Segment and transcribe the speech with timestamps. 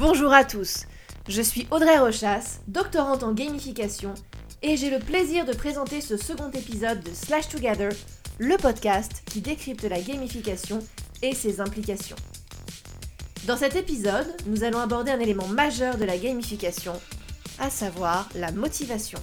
[0.00, 0.86] Bonjour à tous,
[1.28, 4.14] je suis Audrey Rochas, doctorante en gamification,
[4.62, 7.90] et j'ai le plaisir de présenter ce second épisode de Slash Together,
[8.38, 10.78] le podcast qui décrypte la gamification
[11.20, 12.16] et ses implications.
[13.46, 16.94] Dans cet épisode, nous allons aborder un élément majeur de la gamification,
[17.58, 19.18] à savoir la motivation.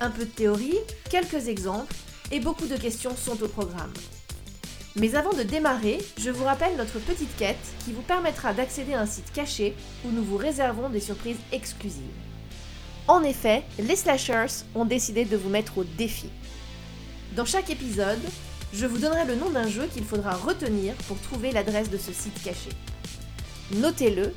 [0.00, 0.78] Un peu de théorie,
[1.10, 1.94] quelques exemples
[2.32, 3.92] et beaucoup de questions sont au programme.
[5.00, 9.00] Mais avant de démarrer, je vous rappelle notre petite quête qui vous permettra d'accéder à
[9.00, 12.02] un site caché où nous vous réservons des surprises exclusives.
[13.06, 16.28] En effet, les slashers ont décidé de vous mettre au défi.
[17.36, 18.18] Dans chaque épisode,
[18.72, 22.12] je vous donnerai le nom d'un jeu qu'il faudra retenir pour trouver l'adresse de ce
[22.12, 22.70] site caché.
[23.76, 24.34] Notez-le,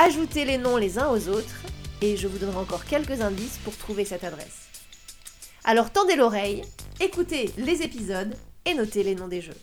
[0.00, 1.62] ajoutez les noms les uns aux autres,
[2.02, 4.66] et je vous donnerai encore quelques indices pour trouver cette adresse.
[5.64, 6.62] Alors tendez l'oreille,
[7.00, 9.56] écoutez les épisodes et notez les noms des jeux.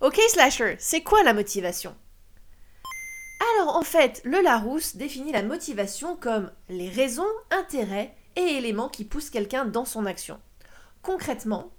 [0.00, 1.94] Ok Slasher, c'est quoi la motivation?
[3.52, 9.04] Alors en fait, le Larousse définit la motivation comme les raisons, intérêts et éléments qui
[9.04, 10.40] poussent quelqu'un dans son action.
[11.02, 11.70] Concrètement,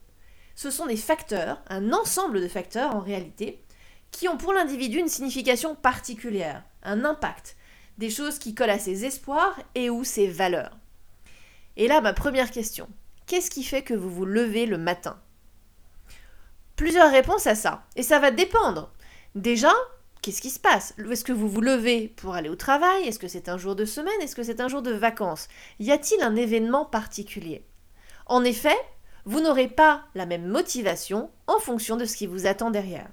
[0.54, 3.64] ce sont des facteurs, un ensemble de facteurs en réalité,
[4.12, 7.58] qui ont pour l'individu une signification particulière, un impact,
[7.98, 10.78] des choses qui collent à ses espoirs et ou ses valeurs.
[11.76, 12.88] Et là, ma première question,
[13.26, 15.20] qu'est-ce qui fait que vous vous levez le matin?
[16.82, 17.84] Plusieurs réponses à ça.
[17.96, 18.92] Et ça va dépendre.
[19.36, 19.72] Déjà,
[20.24, 20.96] qu'est-ce qui se passe?
[21.12, 23.08] Est-ce que vous vous levez pour aller au travail?
[23.08, 24.20] Est-ce que c'est un jour de semaine?
[24.20, 25.48] Est-ce que c'est un jour de vacances?
[25.80, 27.68] Y a-t-il un événement particulier?
[28.26, 28.76] En effet,
[29.26, 33.10] vous n'aurez pas la même motivation en fonction de ce qui vous attend derrière.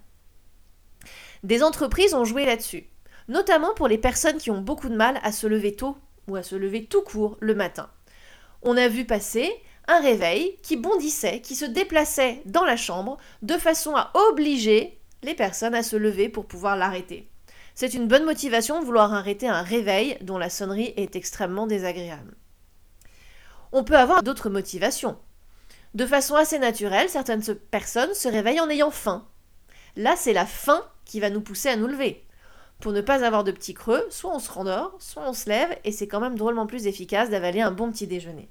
[1.42, 2.88] Des entreprises ont joué là-dessus,
[3.28, 6.42] notamment pour les personnes qui ont beaucoup de mal à se lever tôt ou à
[6.42, 7.90] se lever tout court le matin.
[8.62, 9.52] On a vu passer
[9.88, 15.34] un réveil qui bondissait, qui se déplaçait dans la chambre de façon à obliger les
[15.34, 17.30] personnes à se lever pour pouvoir l'arrêter.
[17.74, 22.36] C'est une bonne motivation de vouloir arrêter un réveil dont la sonnerie est extrêmement désagréable.
[23.72, 25.18] On peut avoir d'autres motivations.
[25.94, 29.26] De façon assez naturelle, certaines personnes se réveillent en ayant faim.
[29.96, 32.26] Là, c'est la faim qui va nous pousser à nous lever.
[32.80, 35.76] Pour ne pas avoir de petits creux, soit on se rendort, soit on se lève,
[35.84, 38.48] et c'est quand même drôlement plus efficace d'avaler un bon petit déjeuner.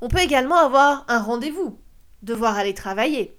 [0.00, 1.78] On peut également avoir un rendez-vous,
[2.22, 3.36] devoir aller travailler.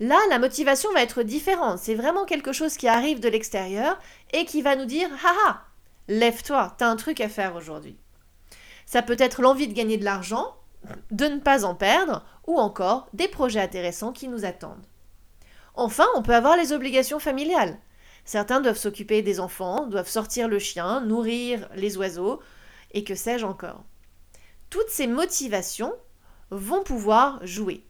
[0.00, 1.78] Là, la motivation va être différente.
[1.78, 3.98] C'est vraiment quelque chose qui arrive de l'extérieur
[4.32, 5.62] et qui va nous dire Haha,
[6.08, 7.96] lève-toi, t'as un truc à faire aujourd'hui.
[8.86, 10.56] Ça peut être l'envie de gagner de l'argent,
[11.10, 14.86] de ne pas en perdre, ou encore des projets intéressants qui nous attendent.
[15.74, 17.78] Enfin, on peut avoir les obligations familiales.
[18.24, 22.40] Certains doivent s'occuper des enfants, doivent sortir le chien, nourrir les oiseaux,
[22.92, 23.84] et que sais-je encore
[24.72, 25.94] toutes ces motivations
[26.50, 27.84] vont pouvoir jouer.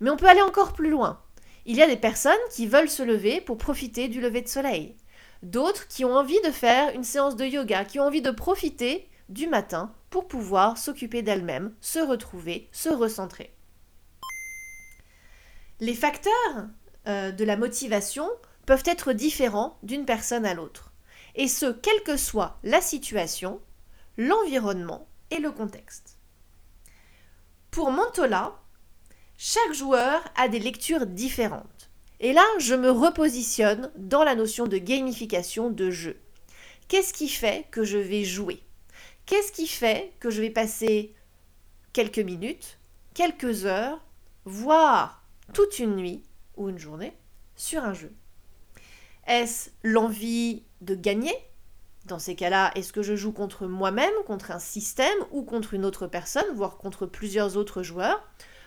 [0.00, 1.22] Mais on peut aller encore plus loin.
[1.66, 4.96] Il y a des personnes qui veulent se lever pour profiter du lever de soleil.
[5.42, 9.06] D'autres qui ont envie de faire une séance de yoga, qui ont envie de profiter
[9.28, 13.52] du matin pour pouvoir s'occuper d'elles-mêmes, se retrouver, se recentrer.
[15.78, 16.68] Les facteurs
[17.06, 18.30] euh, de la motivation
[18.64, 20.90] peuvent être différents d'une personne à l'autre.
[21.34, 23.60] Et ce, quelle que soit la situation,
[24.16, 26.16] l'environnement et le contexte.
[27.70, 28.58] Pour Mantola,
[29.36, 31.90] chaque joueur a des lectures différentes.
[32.20, 36.20] Et là, je me repositionne dans la notion de gamification de jeu.
[36.88, 38.62] Qu'est-ce qui fait que je vais jouer?
[39.26, 41.14] Qu'est-ce qui fait que je vais passer
[41.92, 42.78] quelques minutes,
[43.14, 44.00] quelques heures,
[44.44, 45.22] voire
[45.52, 46.22] toute une nuit
[46.56, 47.12] ou une journée
[47.54, 48.12] sur un jeu?
[49.26, 51.34] Est-ce l'envie de gagner?
[52.08, 55.84] Dans ces cas-là, est-ce que je joue contre moi-même, contre un système ou contre une
[55.84, 58.26] autre personne, voire contre plusieurs autres joueurs?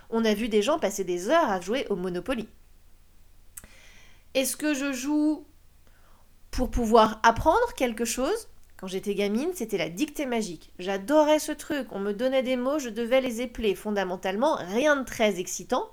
[0.10, 2.48] On a vu des gens passer des heures à jouer au Monopoly.
[4.34, 5.46] Est-ce que je joue
[6.52, 8.48] pour pouvoir apprendre quelque chose?
[8.78, 10.74] Quand j'étais gamine, c'était la dictée magique.
[10.80, 13.76] J'adorais ce truc, on me donnait des mots, je devais les épeler.
[13.76, 15.90] Fondamentalement, rien de très excitant,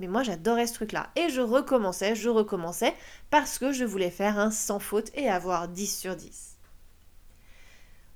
[0.00, 1.10] mais moi j'adorais ce truc-là.
[1.16, 2.94] Et je recommençais, je recommençais,
[3.30, 6.51] parce que je voulais faire un sans faute et avoir 10 sur 10.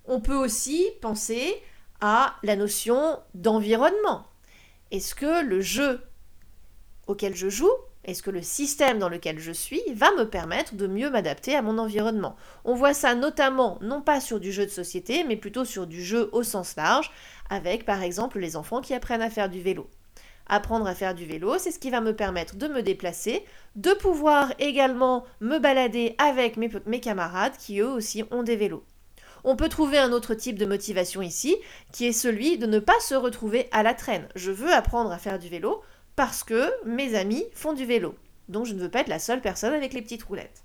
[0.07, 1.61] On peut aussi penser
[2.01, 4.27] à la notion d'environnement.
[4.91, 6.01] Est-ce que le jeu
[7.07, 7.71] auquel je joue,
[8.05, 11.63] est-ce que le système dans lequel je suis va me permettre de mieux m'adapter à
[11.63, 12.37] mon environnement?
[12.65, 16.05] On voit ça notamment non pas sur du jeu de société, mais plutôt sur du
[16.05, 17.11] jeu au sens large,
[17.51, 19.91] avec par exemple les enfants qui apprennent à faire du vélo.
[20.49, 23.45] Apprendre à faire du vélo, c'est ce qui va me permettre de me déplacer,
[23.75, 28.85] de pouvoir également me balader avec mes, camarades qui eux aussi ont des vélos
[29.47, 31.57] on peut trouver un autre type de motivation ici,
[31.93, 34.29] qui est celui de ne pas se retrouver à la traîne.
[34.35, 35.83] Je veux apprendre à faire du vélo
[36.17, 38.17] parce que mes amis font du vélo.
[38.49, 40.65] donc je ne veux pas être la seule personne avec les petites roulettes.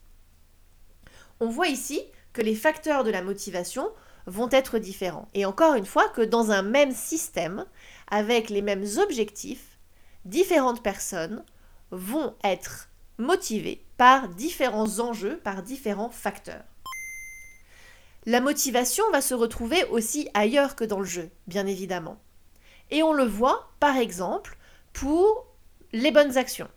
[1.40, 2.02] On voit ici
[2.34, 3.88] que les facteurs de la motivation
[4.26, 5.28] vont être différents.
[5.36, 7.66] Et encore une fois, que dans un même système,
[8.10, 9.78] avec les mêmes objectifs,
[10.26, 11.44] différentes personnes
[11.92, 12.90] vont être
[13.20, 16.64] motivées par différents enjeux, par différents facteurs.
[18.28, 22.20] La motivation va se retrouver aussi ailleurs que dans le jeu, bien évidemment.
[22.92, 24.58] Et on le voit, par exemple,
[24.94, 25.48] pour
[25.92, 26.70] les bonnes actions.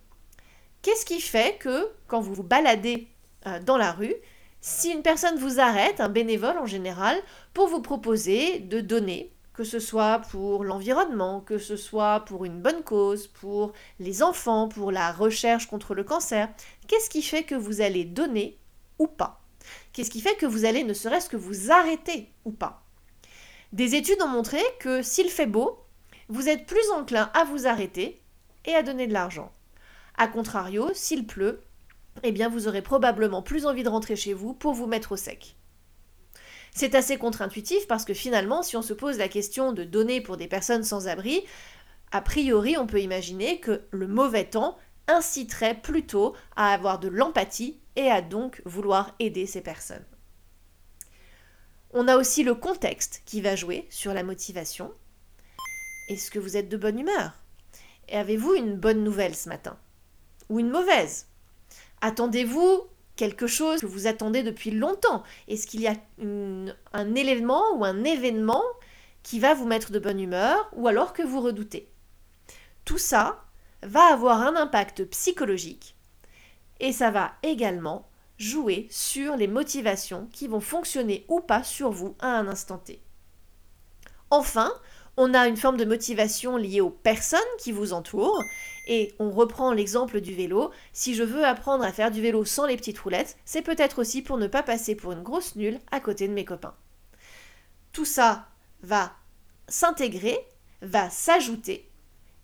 [0.81, 3.09] Qu'est-ce qui fait que quand vous vous baladez
[3.47, 4.15] euh, dans la rue,
[4.63, 7.19] si une personne vous arrête, un bénévole en général,
[7.53, 12.63] pour vous proposer de donner, que ce soit pour l'environnement, que ce soit pour une
[12.63, 16.49] bonne cause, pour les enfants, pour la recherche contre le cancer,
[16.89, 18.59] qu'est-ce qui fait que vous allez donner
[18.99, 19.44] ou pas?
[19.93, 22.83] Qu'est-ce qui fait que vous allez ne serait-ce que vous arrêter ou pas
[23.73, 25.79] Des études ont montré que s'il fait beau,
[26.29, 28.21] vous êtes plus enclin à vous arrêter
[28.65, 29.53] et à donner de l'argent.
[30.17, 31.63] A contrario, s'il pleut,
[32.23, 35.17] eh bien vous aurez probablement plus envie de rentrer chez vous pour vous mettre au
[35.17, 35.57] sec.
[36.73, 40.37] C'est assez contre-intuitif parce que finalement, si on se pose la question de donner pour
[40.37, 41.45] des personnes sans abri,
[42.11, 44.77] a priori, on peut imaginer que le mauvais temps
[45.09, 50.05] inciterait plutôt à avoir de l'empathie et à donc vouloir aider ces personnes.
[51.93, 54.93] On a aussi le contexte qui va jouer sur la motivation.
[56.09, 57.33] Est-ce que vous êtes de bonne humeur?
[58.11, 59.79] Avez-vous une bonne nouvelle ce matin?
[60.49, 61.29] Ou une mauvaise?
[62.01, 62.83] Attendez-vous
[63.17, 65.23] quelque chose que vous attendez depuis longtemps?
[65.47, 68.63] Est-ce qu'il y a un élément ou un événement
[69.23, 71.89] qui va vous mettre de bonne humeur ou alors que vous redoutez?
[72.85, 73.44] Tout ça
[73.85, 75.97] va avoir un impact psychologique
[76.81, 78.09] et ça va également
[78.39, 83.01] jouer sur les motivations qui vont fonctionner ou pas sur vous à un instant T.
[84.31, 84.73] Enfin,
[85.17, 88.43] on a une forme de motivation liée aux personnes qui vous entourent.
[88.87, 90.73] Et on reprend l'exemple du vélo.
[90.93, 94.23] Si je veux apprendre à faire du vélo sans les petites roulettes, c'est peut-être aussi
[94.23, 96.75] pour ne pas passer pour une grosse nulle à côté de mes copains.
[97.93, 98.49] Tout ça
[98.83, 99.13] va
[99.69, 100.37] s'intégrer,
[100.83, 101.89] va s'ajouter,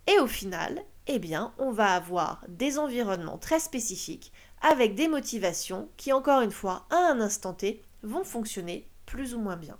[0.06, 5.88] et au final, eh bien, on va avoir des environnements très spécifiques avec des motivations
[5.96, 9.76] qui, encore une fois, à un instant T, vont fonctionner plus ou moins bien.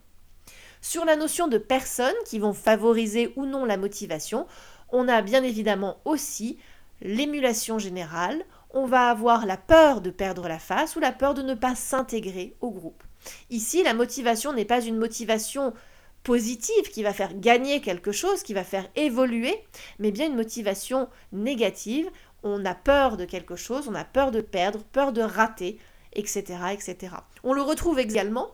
[0.80, 4.48] Sur la notion de personnes qui vont favoriser ou non la motivation,
[4.88, 6.58] on a bien évidemment aussi
[7.00, 11.42] l'émulation générale, on va avoir la peur de perdre la face ou la peur de
[11.42, 13.04] ne pas s'intégrer au groupe.
[13.50, 15.74] Ici, la motivation n'est pas une motivation
[16.22, 19.62] positive qui va faire gagner quelque chose, qui va faire évoluer,
[19.98, 22.10] mais bien une motivation négative.
[22.42, 25.78] On a peur de quelque chose, on a peur de perdre, peur de rater,
[26.12, 26.44] etc.
[26.72, 27.14] etc.
[27.44, 28.50] On le retrouve également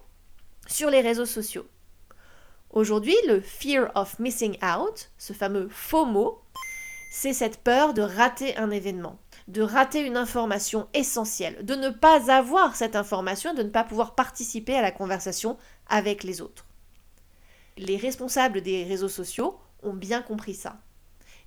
[0.66, 1.66] sur les réseaux sociaux.
[2.70, 6.42] Aujourd'hui, le fear of missing out, ce fameux FOMO,
[7.10, 9.18] c'est cette peur de rater un événement,
[9.48, 14.14] de rater une information essentielle, de ne pas avoir cette information, de ne pas pouvoir
[14.14, 15.56] participer à la conversation
[15.88, 16.65] avec les autres.
[17.76, 20.78] Les responsables des réseaux sociaux ont bien compris ça.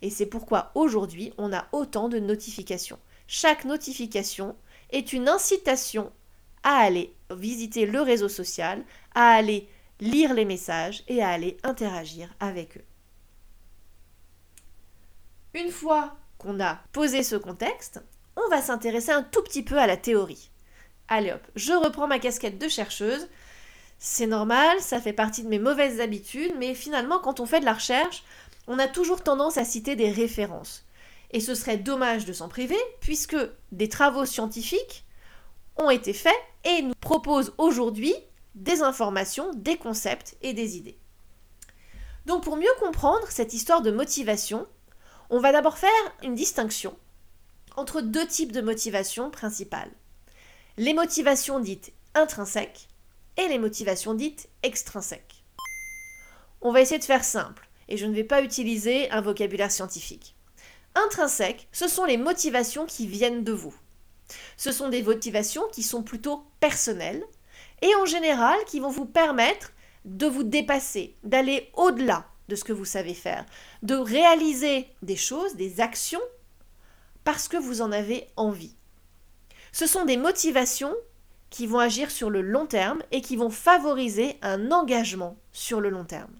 [0.02, 3.00] Et c'est pourquoi aujourd'hui, on a autant de notifications.
[3.28, 4.56] Chaque notification
[4.92, 6.12] est une incitation
[6.64, 8.84] à aller visiter le réseau social,
[9.14, 9.68] à aller
[10.00, 12.86] lire les messages et à aller interagir avec eux.
[15.54, 18.02] Une fois qu'on a posé ce contexte,
[18.36, 20.52] on va s'intéresser un tout petit peu à la théorie.
[21.08, 23.28] Allez hop, je reprends ma casquette de chercheuse.
[24.00, 27.66] C'est normal, ça fait partie de mes mauvaises habitudes, mais finalement, quand on fait de
[27.66, 28.24] la recherche,
[28.68, 30.86] on a toujours tendance à citer des références.
[31.32, 33.38] Et ce serait dommage de s'en priver, puisque
[33.72, 35.06] des travaux scientifiques
[35.76, 38.14] ont été faits et nous proposent aujourd'hui
[38.56, 40.98] des informations, des concepts et des idées.
[42.26, 44.68] Donc pour mieux comprendre cette histoire de motivation,
[45.30, 45.90] on va d'abord faire
[46.24, 46.98] une distinction
[47.76, 49.92] entre deux types de motivations principales.
[50.78, 52.89] Les motivations dites intrinsèques
[53.48, 55.44] les motivations dites extrinsèques.
[56.62, 60.36] On va essayer de faire simple et je ne vais pas utiliser un vocabulaire scientifique.
[60.96, 63.74] Intrinsèques, ce sont les motivations qui viennent de vous.
[64.58, 67.24] Ce sont des motivations qui sont plutôt personnelles
[67.82, 69.72] et en général qui vont vous permettre
[70.06, 73.46] de vous dépasser, d'aller au-delà de ce que vous savez faire,
[73.84, 76.22] de réaliser des choses, des actions,
[77.24, 78.76] parce que vous en avez envie.
[79.72, 80.96] Ce sont des motivations
[81.50, 85.90] qui vont agir sur le long terme et qui vont favoriser un engagement sur le
[85.90, 86.34] long terme.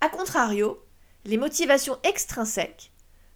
[0.00, 0.82] A contrario,
[1.24, 2.92] les motivations extrinsèques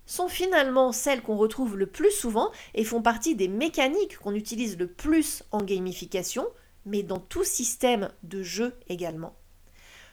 [0.06, 4.78] sont finalement celles qu'on retrouve le plus souvent et font partie des mécaniques qu'on utilise
[4.78, 6.46] le plus en gamification,
[6.84, 9.36] mais dans tout système de jeu également.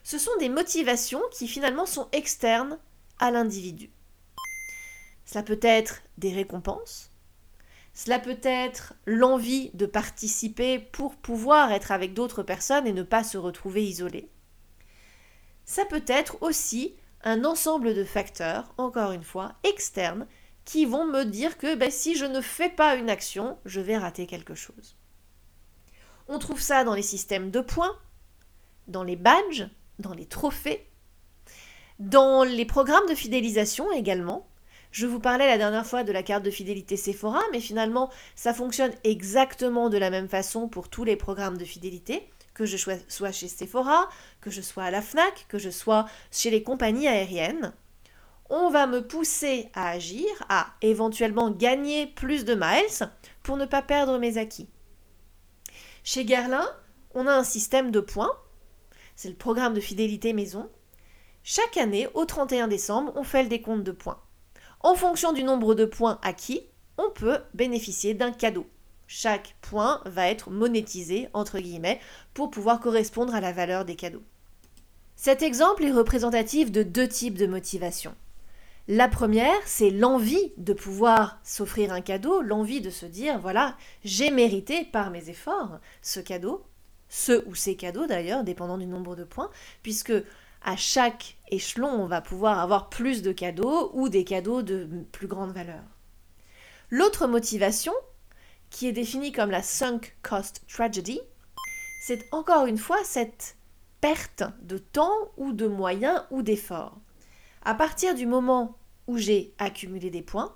[0.03, 2.77] Ce sont des motivations qui finalement sont externes
[3.19, 3.91] à l'individu.
[5.25, 7.12] Cela peut être des récompenses,
[7.93, 13.23] Cela peut être l'envie de participer pour pouvoir être avec d'autres personnes et ne pas
[13.23, 14.29] se retrouver isolé.
[15.65, 20.27] Ça peut être aussi un ensemble de facteurs, encore une fois, externes,
[20.65, 23.97] qui vont me dire que ben, si je ne fais pas une action, je vais
[23.97, 24.97] rater quelque chose.
[26.27, 27.95] On trouve ça dans les systèmes de points,
[28.87, 29.67] dans les badges,
[29.99, 30.89] dans les trophées,
[31.99, 34.47] dans les programmes de fidélisation également.
[34.93, 38.53] Je vous parlais la dernière fois de la carte de fidélité Sephora, mais finalement, ça
[38.53, 43.31] fonctionne exactement de la même façon pour tous les programmes de fidélité, que je sois
[43.31, 44.07] chez Sephora,
[44.39, 47.73] que je sois à la FNAC, que je sois chez les compagnies aériennes.
[48.51, 53.09] On va me pousser à agir, à éventuellement gagner plus de miles
[53.41, 54.69] pour ne pas perdre mes acquis.
[56.03, 56.69] Chez Guerlain,
[57.15, 58.37] on a un système de points.
[59.15, 60.69] C'est le programme de fidélité maison.
[61.41, 64.22] Chaque année, au 31 décembre, on fait le décompte de points.
[64.83, 66.61] En fonction du nombre de points acquis,
[66.97, 68.67] on peut bénéficier d'un cadeau.
[69.07, 72.01] Chaque point va être monétisé, entre guillemets,
[72.33, 74.23] pour pouvoir correspondre à la valeur des cadeaux.
[75.15, 78.13] Cet exemple est représentatif de deux types de motivation.
[78.89, 84.31] La première, c'est l'envie de pouvoir s'offrir un cadeau, l'envie de se dire, voilà, j'ai
[84.31, 86.65] mérité par mes efforts ce cadeau,
[87.07, 89.49] ce ou ces cadeaux d'ailleurs, dépendant du nombre de points,
[89.81, 90.11] puisque
[90.63, 95.27] à chaque échelon, on va pouvoir avoir plus de cadeaux ou des cadeaux de plus
[95.27, 95.83] grande valeur.
[96.89, 97.93] L'autre motivation,
[98.69, 101.19] qui est définie comme la sunk cost tragedy,
[102.05, 103.55] c'est encore une fois cette
[104.01, 106.97] perte de temps ou de moyens ou d'efforts.
[107.63, 108.77] À partir du moment
[109.07, 110.55] où j'ai accumulé des points,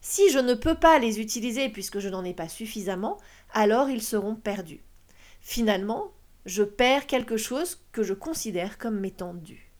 [0.00, 3.18] si je ne peux pas les utiliser puisque je n'en ai pas suffisamment,
[3.52, 4.82] alors ils seront perdus.
[5.40, 6.12] Finalement,
[6.46, 9.72] je perds quelque chose que je considère comme m'étant dû.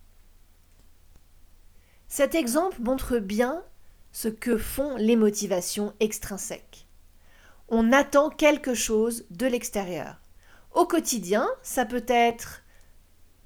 [2.08, 3.64] Cet exemple montre bien
[4.12, 6.87] ce que font les motivations extrinsèques.
[7.68, 10.20] On attend quelque chose de l'extérieur.
[10.73, 12.62] Au quotidien, ça peut être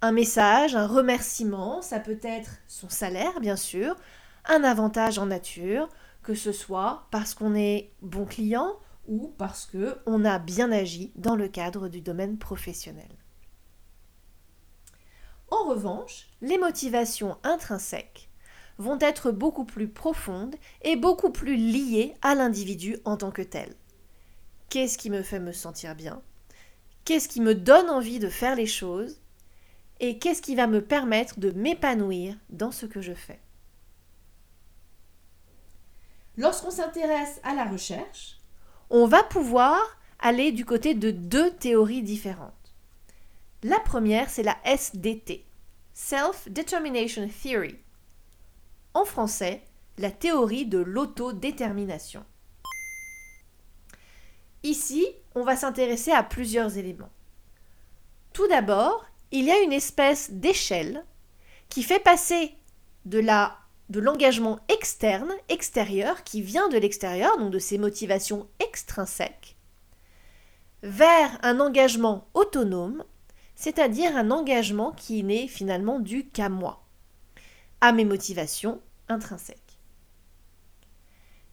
[0.02, 3.96] un message, un remerciement, ça peut être son salaire, bien sûr,
[4.46, 5.88] un avantage en nature,
[6.22, 11.36] que ce soit parce qu'on est bon client ou parce qu'on a bien agi dans
[11.36, 13.10] le cadre du domaine professionnel.
[15.50, 18.30] En revanche, les motivations intrinsèques
[18.78, 23.74] vont être beaucoup plus profondes et beaucoup plus liées à l'individu en tant que tel.
[24.68, 26.22] Qu'est-ce qui me fait me sentir bien?
[27.04, 29.20] Qu'est-ce qui me donne envie de faire les choses?
[29.98, 33.40] Et qu'est-ce qui va me permettre de m'épanouir dans ce que je fais?
[36.36, 38.39] Lorsqu'on s'intéresse à la recherche,
[38.90, 39.80] on va pouvoir
[40.18, 42.52] aller du côté de deux théories différentes.
[43.62, 45.44] La première, c'est la SDT,
[45.94, 47.76] Self-Determination Theory.
[48.94, 49.62] En français,
[49.98, 52.24] la théorie de l'autodétermination.
[54.62, 57.10] Ici, on va s'intéresser à plusieurs éléments.
[58.32, 61.04] Tout d'abord, il y a une espèce d'échelle
[61.68, 62.54] qui fait passer
[63.04, 63.56] de la
[63.90, 68.48] de l'engagement externe, extérieur, qui vient de l'extérieur, donc de ces motivations
[68.80, 69.56] extrinsèques,
[70.82, 73.04] vers un engagement autonome,
[73.54, 76.82] c'est-à-dire un engagement qui n'est finalement dû qu'à moi,
[77.82, 79.78] à mes motivations intrinsèques.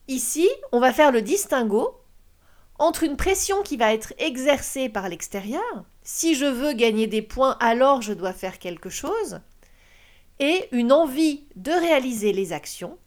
[0.07, 1.99] Ici, on va faire le distinguo
[2.79, 7.57] entre une pression qui va être exercée par l'extérieur, si je veux gagner des points,
[7.59, 9.41] alors je dois faire quelque chose,
[10.39, 12.97] et une envie de réaliser les actions,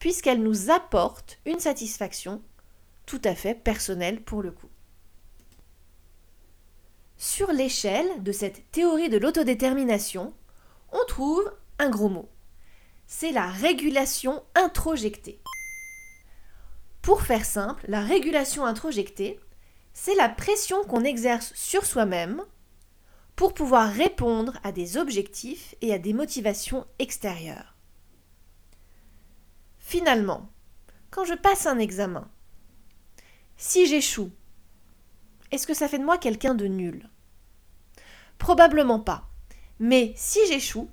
[0.00, 2.42] puisqu'elles nous apportent une satisfaction
[3.06, 4.68] tout à fait personnelle pour le coup.
[7.16, 10.34] Sur l'échelle de cette théorie de l'autodétermination,
[10.92, 12.28] on trouve un gros mot.
[13.06, 15.40] C'est la régulation introjectée.
[17.02, 19.38] Pour faire simple, la régulation introjectée,
[19.92, 22.42] c'est la pression qu'on exerce sur soi-même
[23.36, 27.74] pour pouvoir répondre à des objectifs et à des motivations extérieures.
[29.78, 30.48] Finalement,
[31.10, 32.28] quand je passe un examen,
[33.66, 34.30] si j'échoue,
[35.50, 37.08] est-ce que ça fait de moi quelqu'un de nul?
[38.36, 39.26] Probablement pas.
[39.78, 40.90] Mais si j'échoue,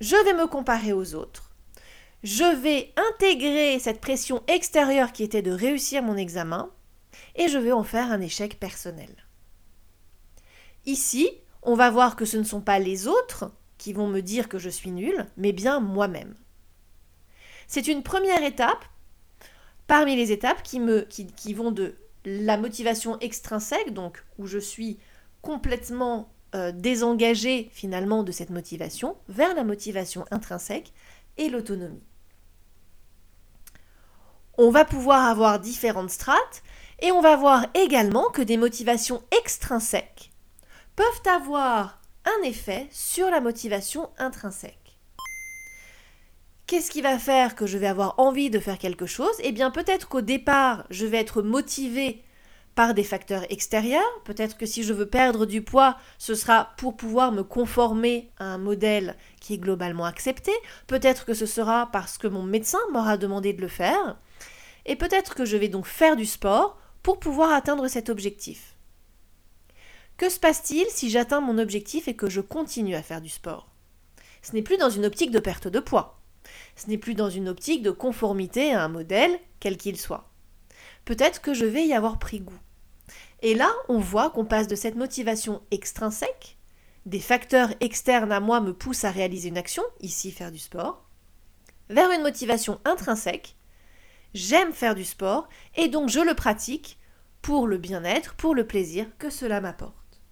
[0.00, 1.50] je vais me comparer aux autres.
[2.22, 6.70] Je vais intégrer cette pression extérieure qui était de réussir mon examen
[7.36, 9.26] et je vais en faire un échec personnel.
[10.84, 11.30] Ici,
[11.62, 14.58] on va voir que ce ne sont pas les autres qui vont me dire que
[14.58, 16.34] je suis nul, mais bien moi-même.
[17.66, 18.84] C'est une première étape
[19.86, 20.80] parmi les étapes qui,
[21.34, 24.98] qui, vont de la motivation extrinsèque, donc où je suis
[25.42, 30.92] complètement euh, désengagé finalement de cette motivation, vers la motivation intrinsèque
[31.38, 32.02] et l'autonomie.
[34.58, 36.62] On va pouvoir avoir différentes strates
[37.00, 40.32] et on va voir également que des motivations extrinsèques
[40.96, 44.79] peuvent avoir un effet sur la motivation intrinsèque.
[46.70, 49.34] Qu'est-ce qui va faire que je vais avoir envie de faire quelque chose?
[49.42, 52.22] Eh bien peut-être qu'au départ, je vais être motivé
[52.76, 54.22] par des facteurs extérieurs.
[54.24, 58.44] Peut-être que si je veux perdre du poids, ce sera pour pouvoir me conformer à
[58.44, 60.52] un modèle qui est globalement accepté.
[60.86, 64.16] Peut-être que ce sera parce que mon médecin m'aura demandé de le faire.
[64.86, 68.76] Et peut-être que je vais donc faire du sport pour pouvoir atteindre cet objectif.
[70.18, 73.72] Que se passe-t-il si j'atteins mon objectif et que je continue à faire du sport?
[74.40, 76.19] Ce n'est plus dans une optique de perte de poids.
[76.80, 80.30] Ce n'est plus dans une optique de conformité à un modèle, quel qu'il soit.
[81.04, 82.58] Peut-être que je vais y avoir pris goût.
[83.42, 86.56] Et là, on voit qu'on passe de cette motivation extrinsèque,
[87.04, 91.06] des facteurs externes à moi me poussent à réaliser une action, ici faire du sport,
[91.90, 93.56] vers une motivation intrinsèque,
[94.32, 96.98] j'aime faire du sport et donc je le pratique
[97.42, 100.22] pour le bien-être, pour le plaisir que cela m'apporte.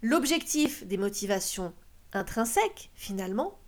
[0.00, 1.74] L'objectif des motivations
[2.12, 3.58] intrinsèques, finalement,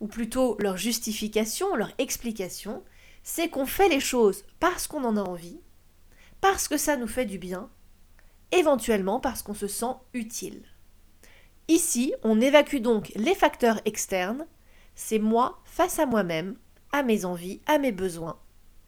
[0.00, 2.82] ou plutôt leur justification, leur explication,
[3.22, 5.60] c'est qu'on fait les choses parce qu'on en a envie,
[6.40, 7.70] parce que ça nous fait du bien,
[8.52, 10.62] éventuellement parce qu'on se sent utile.
[11.68, 14.46] Ici, on évacue donc les facteurs externes,
[14.94, 16.56] c'est moi face à moi-même,
[16.92, 18.38] à mes envies, à mes besoins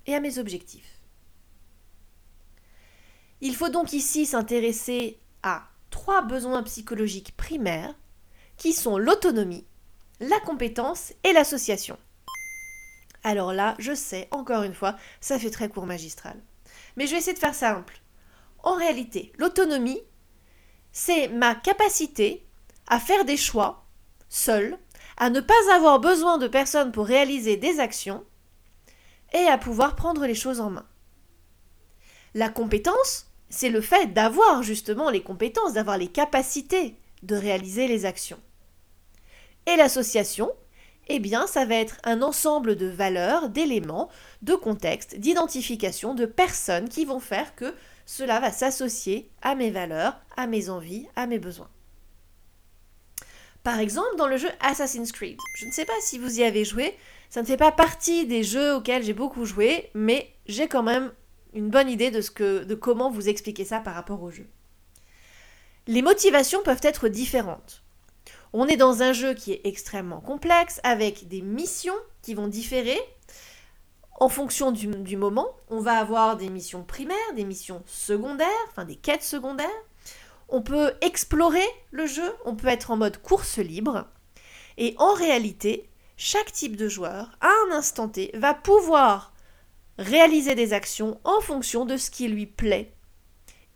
[0.07, 1.01] et à mes objectifs.
[3.41, 7.95] Il faut donc ici s'intéresser à trois besoins psychologiques primaires
[8.57, 9.67] qui sont l'autonomie,
[10.21, 11.99] la compétence et l'association.
[13.25, 16.41] Alors là, je sais, encore une fois, ça fait très court magistral.
[16.97, 18.01] Mais je vais essayer de faire simple.
[18.63, 20.01] En réalité, l'autonomie,
[20.93, 22.47] c'est ma capacité
[22.87, 23.87] à faire des choix
[24.29, 24.79] seul,
[25.17, 28.25] à ne pas avoir besoin de personne pour réaliser des actions
[29.33, 30.87] et à pouvoir prendre les choses en main.
[32.35, 38.05] La compétence, c'est le fait d'avoir justement les compétences, d'avoir les capacités de réaliser les
[38.05, 38.41] actions.
[39.69, 40.51] Et l'association,
[41.09, 44.09] eh bien, ça va être un ensemble de valeurs, d'éléments,
[44.41, 47.75] de contextes, d'identification, de personnes qui vont faire que
[48.07, 51.69] cela va s'associer à mes valeurs, à mes envies, à mes besoins.
[53.63, 56.65] Par exemple, dans le jeu Assassin's Creed, je ne sais pas si vous y avez
[56.65, 56.97] joué,
[57.29, 61.13] ça ne fait pas partie des jeux auxquels j'ai beaucoup joué, mais j'ai quand même
[61.53, 64.47] une bonne idée de, ce de comment vous expliquer ça par rapport au jeu.
[65.87, 67.83] Les motivations peuvent être différentes.
[68.53, 72.99] On est dans un jeu qui est extrêmement complexe, avec des missions qui vont différer
[74.21, 75.49] en fonction du, moment.
[75.69, 79.69] On va avoir des missions primaires, des missions secondaires, enfin des quêtes secondaires.
[80.49, 84.07] On peut explorer le jeu, on peut être en mode course libre.
[84.77, 89.35] Et en réalité, chaque type de joueur, à un instant T, va pouvoir
[89.99, 92.95] réaliser des actions en fonction de ce qui lui plaît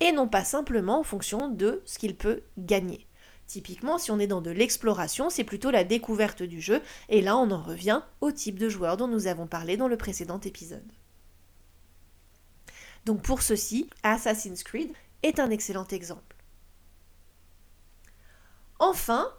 [0.00, 3.06] et non pas simplement en fonction de ce qu'il peut gagner.
[3.46, 7.36] Typiquement, si on est dans de l'exploration, c'est plutôt la découverte du jeu, et là
[7.36, 10.90] on en revient au type de joueur dont nous avons parlé dans le précédent épisode.
[13.04, 16.36] Donc pour ceci, Assassin's Creed est un excellent exemple.
[18.78, 19.32] Enfin,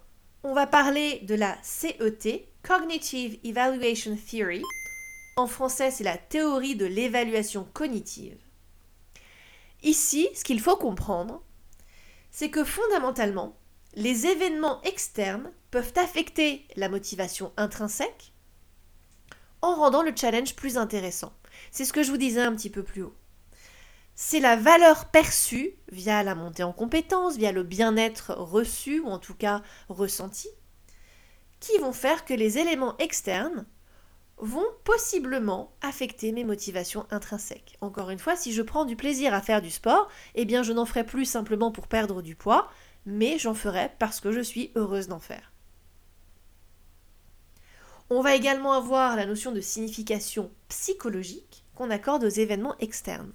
[0.43, 4.61] on va parler de la CET, Cognitive Evaluation Theory.
[5.35, 8.37] En français, c'est la théorie de l'évaluation cognitive.
[9.81, 11.41] Ici, ce qu'il faut comprendre,
[12.31, 13.57] c'est que fondamentalement,
[13.95, 18.33] les événements externes peuvent affecter la motivation intrinsèque
[19.61, 21.33] en rendant le challenge plus intéressant.
[21.71, 23.15] C'est ce que je vous disais un petit peu plus haut.
[24.15, 29.19] C'est la valeur perçue via la montée en compétence, via le bien-être reçu ou en
[29.19, 30.49] tout cas ressenti,
[31.59, 33.65] qui vont faire que les éléments externes
[34.37, 37.77] vont possiblement affecter mes motivations intrinsèques.
[37.81, 40.73] Encore une fois, si je prends du plaisir à faire du sport, eh bien je
[40.73, 42.69] n'en ferai plus simplement pour perdre du poids,
[43.05, 45.51] mais j'en ferai parce que je suis heureuse d'en faire.
[48.09, 53.33] On va également avoir la notion de signification psychologique qu'on accorde aux événements externes.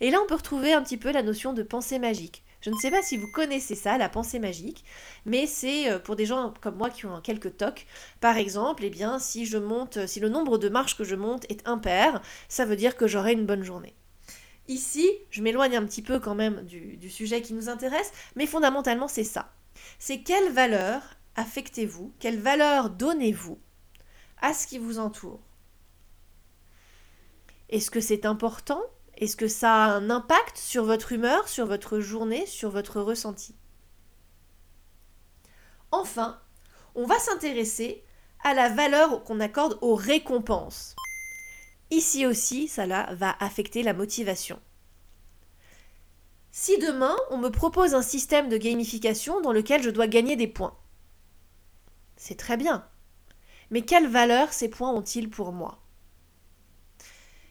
[0.00, 2.44] Et là, on peut retrouver un petit peu la notion de pensée magique.
[2.60, 4.84] Je ne sais pas si vous connaissez ça, la pensée magique,
[5.24, 7.86] mais c'est euh, pour des gens comme moi qui ont quelques tocs.
[8.20, 11.44] Par exemple, eh bien, si je monte, si le nombre de marches que je monte
[11.50, 13.94] est impair, ça veut dire que j'aurai une bonne journée.
[14.68, 19.08] Ici, je m'éloigne un petit peu quand même du, sujet qui nous intéresse, mais fondamentalement
[19.08, 19.52] c'est ça.
[19.98, 21.00] C'est quelle valeur
[21.36, 23.58] affectez-vous, quelle valeur donnez-vous
[24.42, 25.40] à ce qui vous entoure?
[27.70, 28.82] Est-ce que c'est important
[29.18, 33.56] Est-ce que ça a un impact sur votre humeur, sur votre journée, sur votre ressenti?
[35.90, 36.40] Enfin,
[36.94, 38.04] on va s'intéresser
[38.44, 40.94] à la valeur qu'on accorde aux récompenses.
[41.90, 44.60] Ici aussi, cela va affecter la motivation.
[46.52, 50.46] Si demain, on me propose un système de gamification dans lequel je dois gagner des
[50.46, 50.76] points,
[52.16, 52.86] c'est très bien.
[53.70, 55.80] Mais quelle valeur ces points ont-ils pour moi?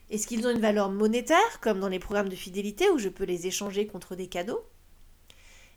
[0.09, 3.25] Est-ce qu'ils ont une valeur monétaire, comme dans les programmes de fidélité où je peux
[3.25, 4.65] les échanger contre des cadeaux?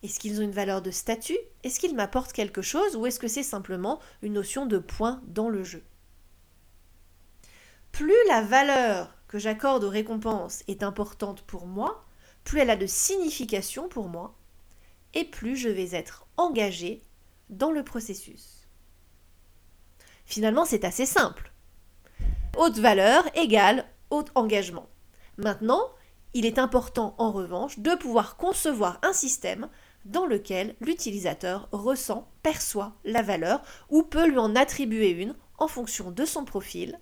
[0.03, 1.39] Est-ce qu'ils ont une valeur de statut?
[1.63, 2.97] Est-ce qu'ils m'apportent quelque chose?
[2.97, 5.83] Ou est-ce que c'est simplement une notion de points dans le jeu?
[7.93, 12.07] Plus la valeur que j'accorde aux récompenses est importante pour moi,
[12.45, 14.37] plus elle a de signification pour moi,
[15.13, 17.03] et plus je vais être engagé
[17.51, 18.69] dans le processus.
[20.25, 21.53] Finalement, c'est assez simple.
[22.57, 23.87] Haute valeur égale
[24.35, 24.89] engagement.
[25.39, 25.83] Maintenant,
[26.35, 29.69] il est important en revanche de pouvoir concevoir un système
[30.05, 36.11] dans lequel l'utilisateur ressent, perçoit la valeur ou peut lui en attribuer une en fonction
[36.11, 36.99] de son profil,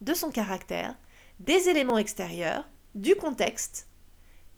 [0.00, 0.96] de son caractère,
[1.40, 3.88] des éléments extérieurs, du contexte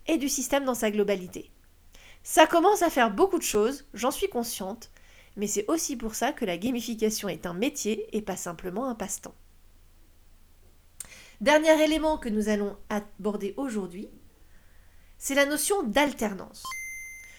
[0.06, 1.50] et du système dans sa globalité.
[2.22, 4.90] Ça commence à faire beaucoup de choses, j'en suis consciente,
[5.36, 8.94] mais c'est aussi pour ça que la gamification est un métier et pas simplement un
[8.94, 9.34] passe-temps.
[11.40, 14.08] Dernier élément que nous allons aborder aujourd'hui,
[15.18, 16.62] c'est la notion d'alternance.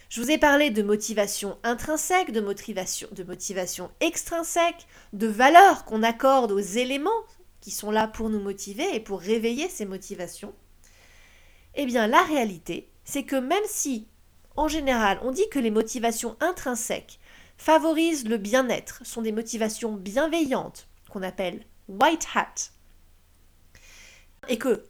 [0.09, 6.03] Je vous ai parlé de motivation intrinsèque, de motivation, de motivation extrinsèque, de valeur qu'on
[6.03, 7.09] accorde aux éléments
[7.61, 10.53] qui sont là pour nous motiver et pour réveiller ces motivations.
[11.73, 14.07] Eh bien, la réalité, c'est que même si,
[14.55, 17.19] en général, on dit que les motivations intrinsèques
[17.57, 22.74] favorisent le bien-être, sont des motivations bienveillantes qu'on appelle white hat.
[24.47, 24.85] Et que,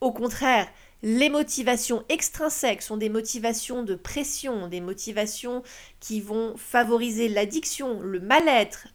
[0.00, 0.68] au contraire,
[1.02, 5.62] les motivations extrinsèques sont des motivations de pression, des motivations
[6.00, 8.88] qui vont favoriser l'addiction, le mal-être,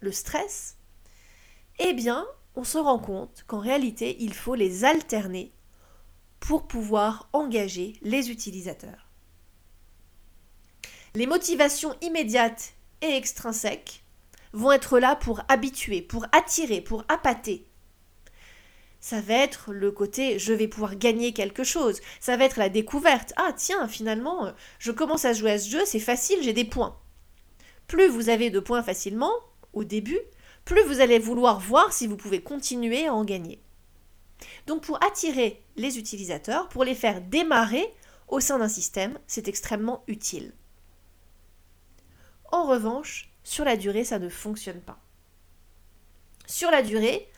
[0.00, 0.76] le stress,
[1.78, 5.52] eh bien, on se rend compte qu'en réalité, il faut les alterner
[6.38, 9.08] pour pouvoir engager les utilisateurs.
[11.14, 14.04] Les motivations immédiates et extrinsèques
[14.52, 17.66] vont être là pour habituer, pour attirer, pour appâter.
[19.02, 22.00] Ça va être le côté je vais pouvoir gagner quelque chose.
[22.20, 23.32] Ça va être la découverte.
[23.36, 26.96] Ah tiens, finalement, je commence à jouer à ce jeu, c'est facile, j'ai des points.
[27.88, 29.32] Plus vous avez de points facilement,
[29.72, 30.20] au début,
[30.64, 33.60] plus vous allez vouloir voir si vous pouvez continuer à en gagner.
[34.68, 37.92] Donc pour attirer les utilisateurs, pour les faire démarrer
[38.28, 40.52] au sein d'un système, c'est extrêmement utile.
[42.52, 45.00] En revanche, sur la durée, ça ne fonctionne pas.
[46.46, 47.28] Sur la durée,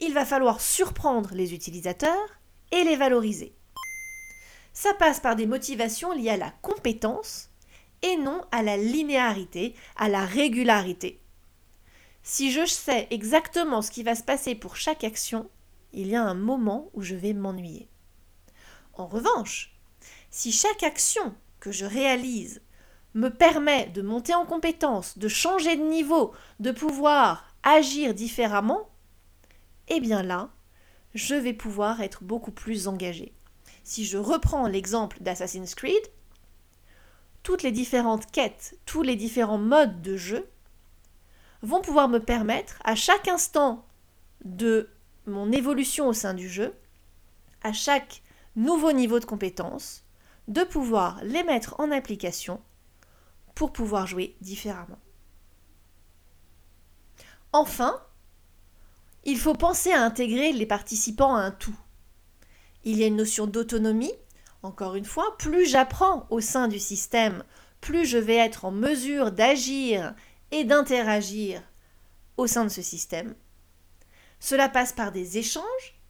[0.00, 2.40] il va falloir surprendre les utilisateurs
[2.72, 3.54] et les valoriser.
[4.72, 7.50] Ça passe par des motivations liées à la compétence
[8.02, 11.20] et non à la linéarité, à la régularité.
[12.22, 15.50] Si je sais exactement ce qui va se passer pour chaque action,
[15.92, 17.88] il y a un moment où je vais m'ennuyer.
[18.92, 19.74] En revanche,
[20.30, 22.60] si chaque action que je réalise
[23.14, 28.88] me permet de monter en compétence, de changer de niveau, de pouvoir agir différemment,
[29.88, 30.50] eh bien là,
[31.14, 33.32] je vais pouvoir être beaucoup plus engagé.
[33.84, 36.02] Si je reprends l'exemple d'Assassin's Creed,
[37.42, 40.48] toutes les différentes quêtes, tous les différents modes de jeu
[41.62, 43.86] vont pouvoir me permettre à chaque instant
[44.44, 44.90] de
[45.26, 46.74] mon évolution au sein du jeu,
[47.62, 48.22] à chaque
[48.56, 50.04] nouveau niveau de compétence,
[50.46, 52.60] de pouvoir les mettre en application
[53.54, 54.98] pour pouvoir jouer différemment.
[57.52, 58.00] Enfin,
[59.30, 61.76] il faut penser à intégrer les participants à un tout.
[62.84, 64.14] Il y a une notion d'autonomie.
[64.62, 67.44] Encore une fois, plus j'apprends au sein du système,
[67.82, 70.14] plus je vais être en mesure d'agir
[70.50, 71.62] et d'interagir
[72.38, 73.34] au sein de ce système.
[74.40, 76.00] Cela passe par des échanges,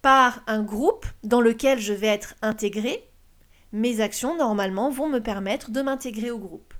[0.00, 3.10] par un groupe dans lequel je vais être intégré,
[3.72, 6.72] mes actions, normalement, vont me permettre de m'intégrer au groupe.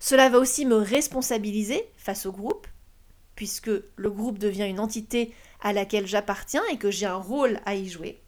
[0.00, 2.66] Cela va aussi me responsabiliser face au groupe,
[3.36, 7.76] puisque le groupe devient une entité à laquelle j'appartiens et que j'ai un rôle à
[7.76, 8.20] y jouer.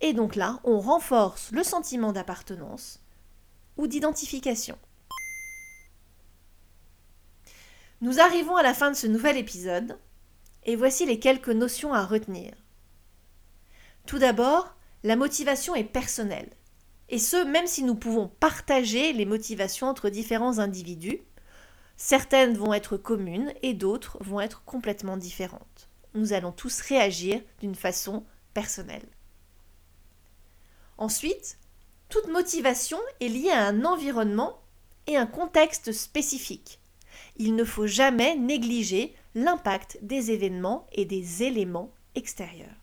[0.00, 3.00] Et donc là, on renforce le sentiment d'appartenance
[3.76, 4.78] ou d'identification.
[8.00, 9.98] Nous arrivons à la fin de ce nouvel épisode,
[10.64, 12.54] et voici les quelques notions à retenir.
[14.06, 16.50] Tout d'abord, la motivation est personnelle.
[17.08, 21.20] Et ce, même si nous pouvons partager les motivations entre différents individus,
[21.98, 25.90] certaines vont être communes et d'autres vont être complètement différentes.
[26.14, 29.06] Nous allons tous réagir d'une façon personnelle.
[30.96, 31.58] Ensuite,
[32.08, 34.62] toute motivation est liée à un environnement
[35.06, 36.80] et un contexte spécifique.
[37.36, 42.74] il ne faut jamais négliger l'impact des événements et des éléments extérieurs.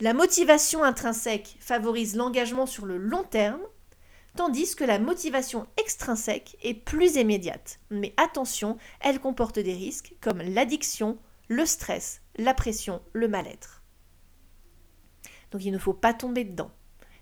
[0.00, 3.62] La motivation intrinsèque favorise l'engagement sur le long terme,
[4.36, 7.80] tandis que la motivation extrinsèque est plus immédiate.
[7.90, 11.18] Mais attention, elle comporte des risques comme l'addiction,
[11.48, 13.82] le stress, la pression, le mal-être.
[15.50, 16.70] Donc il ne faut pas tomber dedans.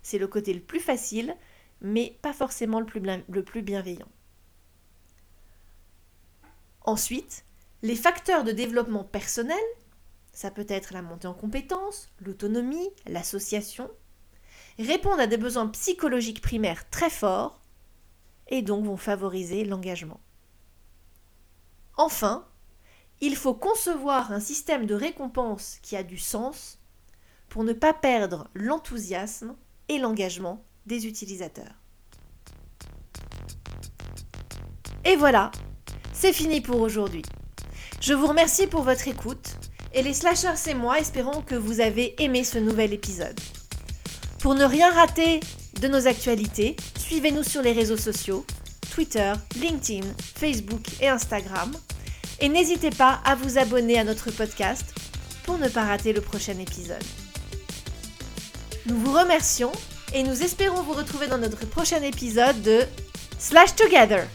[0.01, 1.35] C'est le côté le plus facile,
[1.81, 2.85] mais pas forcément le
[3.43, 4.07] plus, bienveillant.
[6.83, 7.45] Ensuite,
[7.83, 9.61] les facteurs de développement personnel,
[10.33, 13.91] ça peut être la montée en compétences, l'autonomie, l'association,
[14.87, 17.59] répondent à des besoins psychologiques primaires très forts
[18.47, 20.19] et donc vont favoriser l'engagement.
[21.97, 22.45] Enfin,
[23.21, 26.79] il faut concevoir un système de récompense qui a du sens
[27.49, 29.55] pour ne pas perdre l'enthousiasme
[29.89, 31.75] et l'engagement des utilisateurs.
[35.05, 35.51] Et voilà,
[36.13, 37.23] c'est fini pour aujourd'hui.
[37.99, 39.57] Je vous remercie pour votre écoute
[39.93, 43.39] et les slashers et moi espérons que vous avez aimé ce nouvel épisode.
[44.41, 45.39] Pour ne rien rater
[45.81, 48.43] de nos actualités, suivez-nous sur les réseaux sociaux,
[48.91, 51.71] Twitter, LinkedIn, Facebook et Instagram.
[52.39, 54.95] Et n'hésitez pas à vous abonner à notre podcast
[55.43, 57.03] pour ne pas rater le prochain épisode.
[58.87, 59.71] Nous vous remercions
[60.11, 62.81] et nous espérons vous retrouver dans notre prochain épisode de
[63.37, 64.25] Slash Together.